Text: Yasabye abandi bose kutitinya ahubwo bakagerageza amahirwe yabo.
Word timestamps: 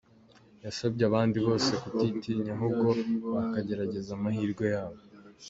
Yasabye 0.65 1.03
abandi 1.09 1.37
bose 1.45 1.71
kutitinya 1.83 2.51
ahubwo 2.57 2.87
bakagerageza 3.33 4.09
amahirwe 4.17 4.65
yabo. 4.73 5.01